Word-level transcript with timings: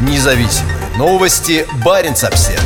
Независимые 0.00 0.76
новости. 0.96 1.66
Барин 1.84 2.12
обсерва 2.12 2.62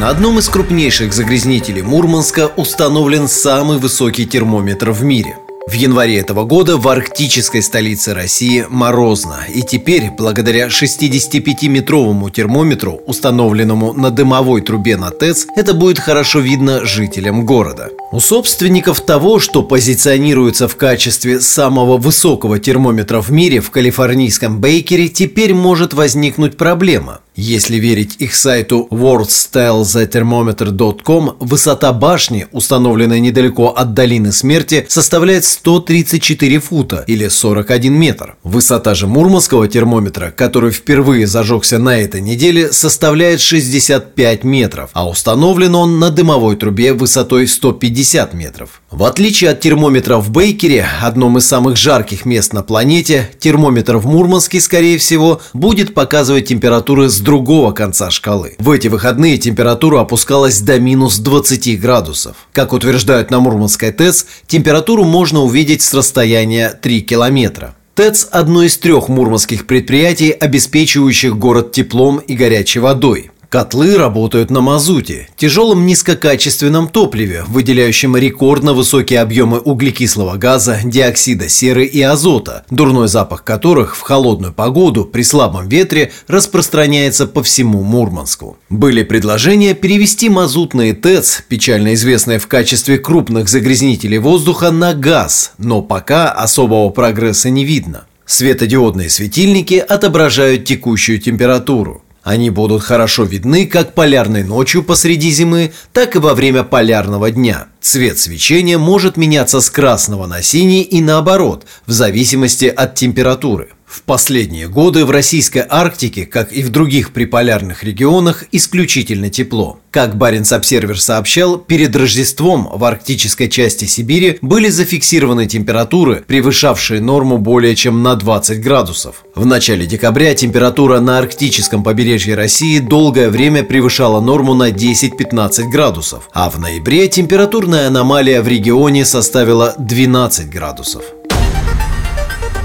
На 0.00 0.10
одном 0.10 0.38
из 0.38 0.48
крупнейших 0.48 1.12
загрязнителей 1.12 1.82
Мурманска 1.82 2.48
установлен 2.56 3.28
самый 3.28 3.78
высокий 3.78 4.26
термометр 4.26 4.90
в 4.90 5.02
мире– 5.02 5.38
в 5.66 5.76
январе 5.76 6.18
этого 6.18 6.44
года 6.44 6.76
в 6.76 6.86
арктической 6.86 7.60
столице 7.60 8.14
России 8.14 8.64
морозно, 8.68 9.40
и 9.52 9.62
теперь, 9.62 10.10
благодаря 10.16 10.68
65-метровому 10.68 12.30
термометру, 12.30 13.00
установленному 13.06 13.92
на 13.92 14.10
дымовой 14.10 14.60
трубе 14.60 14.96
на 14.96 15.10
ТЭЦ, 15.10 15.46
это 15.56 15.74
будет 15.74 15.98
хорошо 15.98 16.38
видно 16.38 16.84
жителям 16.84 17.44
города. 17.44 17.88
У 18.12 18.20
собственников 18.20 19.00
того, 19.00 19.40
что 19.40 19.62
позиционируется 19.64 20.68
в 20.68 20.76
качестве 20.76 21.40
самого 21.40 21.96
высокого 21.96 22.60
термометра 22.60 23.20
в 23.20 23.32
мире 23.32 23.60
в 23.60 23.70
калифорнийском 23.72 24.60
Бейкере, 24.60 25.08
теперь 25.08 25.54
может 25.54 25.92
возникнуть 25.92 26.56
проблема. 26.56 27.20
Если 27.36 27.78
верить 27.78 28.14
их 28.20 28.36
сайту 28.36 28.86
worldstylethermometer.com, 28.92 31.36
высота 31.40 31.92
башни, 31.92 32.46
установленная 32.52 33.18
недалеко 33.18 33.70
от 33.70 33.92
долины 33.92 34.30
смерти, 34.30 34.86
составляет 34.88 35.44
134 35.44 36.60
фута 36.60 37.02
или 37.08 37.26
41 37.26 37.92
метр. 37.92 38.36
Высота 38.44 38.94
же 38.94 39.08
мурманского 39.08 39.66
термометра, 39.66 40.30
который 40.30 40.70
впервые 40.70 41.26
зажегся 41.26 41.80
на 41.80 41.98
этой 41.98 42.20
неделе, 42.20 42.70
составляет 42.70 43.40
65 43.40 44.44
метров, 44.44 44.90
а 44.92 45.08
установлен 45.08 45.74
он 45.74 45.98
на 45.98 46.10
дымовой 46.10 46.54
трубе 46.54 46.92
высотой 46.92 47.48
150 47.48 48.32
метров. 48.34 48.80
В 48.92 49.02
отличие 49.02 49.50
от 49.50 49.60
термометра 49.60 50.18
в 50.18 50.30
Бейкере, 50.30 50.86
одном 51.02 51.38
из 51.38 51.48
самых 51.48 51.76
жарких 51.76 52.26
мест 52.26 52.52
на 52.52 52.62
планете, 52.62 53.28
термометр 53.40 53.96
в 53.96 54.06
Мурманске, 54.06 54.60
скорее 54.60 54.98
всего, 54.98 55.40
будет 55.52 55.94
показывать 55.94 56.46
температуры 56.46 57.08
с 57.08 57.23
другого 57.24 57.72
конца 57.72 58.10
шкалы. 58.10 58.54
В 58.58 58.70
эти 58.70 58.86
выходные 58.86 59.38
температура 59.38 60.00
опускалась 60.00 60.60
до 60.60 60.78
минус 60.78 61.18
20 61.18 61.80
градусов. 61.80 62.36
Как 62.52 62.72
утверждают 62.72 63.30
на 63.30 63.40
Мурманской 63.40 63.90
ТЭЦ, 63.90 64.26
температуру 64.46 65.02
можно 65.04 65.40
увидеть 65.40 65.82
с 65.82 65.92
расстояния 65.92 66.78
3 66.80 67.00
километра. 67.00 67.74
ТЭЦ– 67.94 68.28
одно 68.32 68.64
из 68.64 68.76
трех 68.76 69.08
мурманских 69.08 69.66
предприятий, 69.66 70.32
обеспечивающих 70.32 71.36
город 71.36 71.70
теплом 71.70 72.18
и 72.18 72.34
горячей 72.34 72.80
водой. 72.80 73.30
Котлы 73.54 73.96
работают 73.96 74.50
на 74.50 74.60
мазуте, 74.60 75.28
тяжелом 75.36 75.86
низкокачественном 75.86 76.88
топливе, 76.88 77.44
выделяющем 77.46 78.16
рекордно 78.16 78.72
высокие 78.72 79.20
объемы 79.20 79.60
углекислого 79.60 80.34
газа, 80.34 80.80
диоксида 80.82 81.48
серы 81.48 81.84
и 81.84 82.02
азота, 82.02 82.64
дурной 82.70 83.06
запах 83.06 83.44
которых 83.44 83.94
в 83.94 84.00
холодную 84.00 84.52
погоду 84.52 85.04
при 85.04 85.22
слабом 85.22 85.68
ветре 85.68 86.10
распространяется 86.26 87.28
по 87.28 87.44
всему 87.44 87.84
Мурманску. 87.84 88.56
Были 88.70 89.04
предложения 89.04 89.74
перевести 89.74 90.28
мазутные 90.28 90.92
ТЭЦ, 90.92 91.44
печально 91.48 91.94
известные 91.94 92.40
в 92.40 92.48
качестве 92.48 92.98
крупных 92.98 93.48
загрязнителей 93.48 94.18
воздуха, 94.18 94.72
на 94.72 94.94
газ, 94.94 95.52
но 95.58 95.80
пока 95.80 96.32
особого 96.32 96.90
прогресса 96.90 97.50
не 97.50 97.64
видно. 97.64 98.06
Светодиодные 98.26 99.10
светильники 99.10 99.74
отображают 99.74 100.64
текущую 100.64 101.20
температуру. 101.20 102.03
Они 102.24 102.48
будут 102.48 102.82
хорошо 102.82 103.24
видны 103.24 103.66
как 103.66 103.92
полярной 103.92 104.44
ночью 104.44 104.82
посреди 104.82 105.30
зимы, 105.30 105.74
так 105.92 106.16
и 106.16 106.18
во 106.18 106.32
время 106.32 106.64
полярного 106.64 107.30
дня. 107.30 107.66
Цвет 107.82 108.18
свечения 108.18 108.78
может 108.78 109.18
меняться 109.18 109.60
с 109.60 109.68
красного 109.68 110.26
на 110.26 110.40
синий 110.40 110.82
и 110.82 111.02
наоборот, 111.02 111.66
в 111.86 111.92
зависимости 111.92 112.64
от 112.64 112.94
температуры. 112.94 113.68
В 113.94 114.02
последние 114.02 114.66
годы 114.66 115.04
в 115.04 115.12
российской 115.12 115.64
Арктике, 115.68 116.26
как 116.26 116.52
и 116.52 116.64
в 116.64 116.70
других 116.70 117.12
приполярных 117.12 117.84
регионах, 117.84 118.42
исключительно 118.50 119.30
тепло. 119.30 119.78
Как 119.92 120.16
Баренц-Обсервер 120.16 120.98
сообщал, 120.98 121.58
перед 121.58 121.94
Рождеством 121.94 122.68
в 122.72 122.82
арктической 122.82 123.48
части 123.48 123.84
Сибири 123.84 124.38
были 124.42 124.68
зафиксированы 124.68 125.46
температуры, 125.46 126.24
превышавшие 126.26 127.00
норму 127.00 127.38
более 127.38 127.76
чем 127.76 128.02
на 128.02 128.16
20 128.16 128.60
градусов. 128.60 129.24
В 129.36 129.46
начале 129.46 129.86
декабря 129.86 130.34
температура 130.34 130.98
на 130.98 131.18
арктическом 131.18 131.84
побережье 131.84 132.34
России 132.34 132.80
долгое 132.80 133.30
время 133.30 133.62
превышала 133.62 134.20
норму 134.20 134.54
на 134.54 134.70
10-15 134.70 135.68
градусов, 135.70 136.28
а 136.32 136.50
в 136.50 136.58
ноябре 136.58 137.06
температурная 137.06 137.86
аномалия 137.86 138.42
в 138.42 138.48
регионе 138.48 139.04
составила 139.04 139.76
12 139.78 140.50
градусов. 140.50 141.04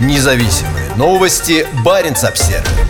Независимые 0.01 0.88
Новости 0.97 1.67
Баренц-Обсервис. 1.83 2.88